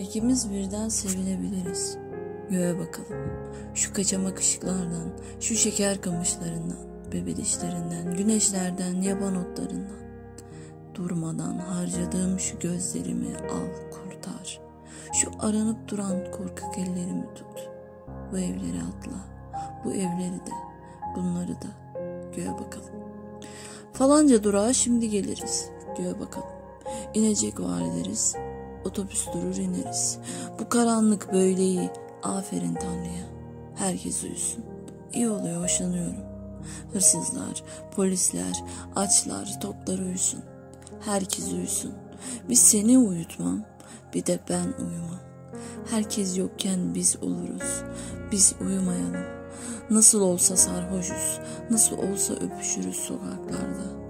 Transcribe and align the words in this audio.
İkimiz 0.00 0.50
birden 0.50 0.88
sevinebiliriz. 0.88 1.98
Göğe 2.50 2.78
bakalım. 2.78 3.30
Şu 3.74 3.92
kaçamak 3.92 4.38
ışıklardan, 4.38 5.12
şu 5.40 5.54
şeker 5.54 6.00
kamışlarından, 6.00 6.78
bebelişlerinden, 7.12 8.16
güneşlerden, 8.16 9.02
yaban 9.02 9.36
otlarından. 9.36 10.00
Durmadan 10.94 11.58
harcadığım 11.58 12.40
şu 12.40 12.58
gözlerimi 12.58 13.36
al 13.36 13.90
kurtar. 13.90 14.60
Şu 15.12 15.30
aranıp 15.38 15.88
duran 15.88 16.30
korkak 16.32 16.78
ellerimi 16.78 17.26
tut. 17.34 17.68
Bu 18.32 18.38
evleri 18.38 18.78
atla. 18.78 19.16
Bu 19.84 19.92
evleri 19.92 20.40
de, 20.46 20.54
bunları 21.16 21.52
da 21.52 21.68
göğe 22.36 22.52
bakalım. 22.52 22.94
Falanca 23.92 24.44
durağa 24.44 24.72
şimdi 24.72 25.10
geliriz. 25.10 25.68
Göğe 25.98 26.20
bakalım. 26.20 26.48
İnecek 27.14 27.60
var 27.60 27.80
ederiz. 27.80 28.36
Otobüs 28.90 29.26
durur 29.26 29.56
ineriz. 29.56 30.18
Bu 30.58 30.68
karanlık 30.68 31.32
böyle 31.32 31.62
iyi. 31.62 31.90
Aferin 32.22 32.74
Tanrı'ya. 32.74 33.24
Herkes 33.76 34.24
uyusun. 34.24 34.64
İyi 35.12 35.28
oluyor 35.28 35.62
hoşlanıyorum. 35.62 36.16
Hırsızlar, 36.92 37.62
polisler, 37.96 38.64
açlar, 38.96 39.60
toplar 39.60 39.98
uyusun. 39.98 40.40
Herkes 41.00 41.52
uyusun. 41.52 41.92
Bir 42.48 42.54
seni 42.54 42.98
uyutmam, 42.98 43.64
bir 44.14 44.26
de 44.26 44.40
ben 44.48 44.66
uyumam. 44.78 45.20
Herkes 45.90 46.38
yokken 46.38 46.94
biz 46.94 47.16
oluruz. 47.22 47.82
Biz 48.32 48.54
uyumayalım. 48.60 49.24
Nasıl 49.90 50.20
olsa 50.20 50.56
sarhoşuz, 50.56 51.40
nasıl 51.70 51.98
olsa 51.98 52.34
öpüşürüz 52.34 52.96
sokaklarda. 52.96 54.00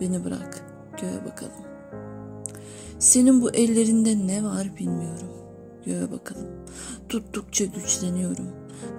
Beni 0.00 0.24
bırak, 0.24 0.64
göğe 1.00 1.24
bakalım. 1.24 1.77
Senin 2.98 3.42
bu 3.42 3.50
ellerinde 3.50 4.26
ne 4.26 4.44
var 4.44 4.76
bilmiyorum. 4.78 5.28
Göğe 5.86 6.10
bakalım. 6.10 6.48
Tuttukça 7.08 7.64
güçleniyorum. 7.64 8.46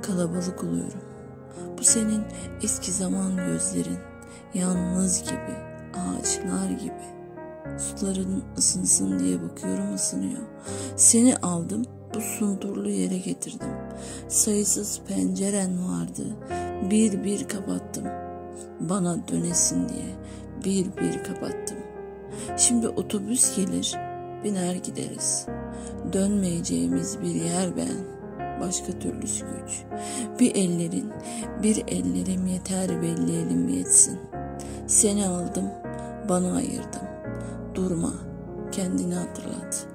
Kalabalık 0.01 0.63
oluyorum. 0.63 1.01
Bu 1.77 1.83
senin 1.83 2.21
eski 2.63 2.91
zaman 2.91 3.35
gözlerin. 3.35 3.97
Yalnız 4.53 5.23
gibi, 5.23 5.55
ağaçlar 5.93 6.69
gibi. 6.69 7.19
Suların 7.79 8.43
ısınsın 8.57 9.19
diye 9.19 9.43
bakıyorum 9.43 9.95
ısınıyor. 9.95 10.41
Seni 10.95 11.37
aldım, 11.37 11.85
bu 12.15 12.21
sunturlu 12.21 12.89
yere 12.89 13.17
getirdim. 13.17 13.69
Sayısız 14.27 15.01
penceren 15.07 15.87
vardı. 15.89 16.25
Bir 16.89 17.23
bir 17.23 17.47
kapattım. 17.47 18.05
Bana 18.79 19.27
dönesin 19.27 19.89
diye 19.89 20.15
bir 20.65 20.97
bir 20.97 21.23
kapattım. 21.23 21.77
Şimdi 22.59 22.89
otobüs 22.89 23.55
gelir, 23.55 23.95
biner 24.43 24.75
gideriz. 24.75 25.45
Dönmeyeceğimiz 26.13 27.21
bir 27.21 27.35
yer 27.35 27.77
ben. 27.77 28.19
Başka 28.61 28.99
türlüsü 28.99 29.45
güç. 29.45 29.83
Bir 30.39 30.55
ellerin, 30.55 31.13
bir 31.63 31.83
ellerim 31.87 32.47
yeter 32.47 33.01
belli 33.01 33.31
elim 33.31 33.69
yetsin. 33.69 34.19
Seni 34.87 35.27
aldım, 35.27 35.69
bana 36.29 36.55
ayırdım. 36.55 37.01
Durma, 37.75 38.13
kendini 38.71 39.15
hatırlat. 39.15 39.87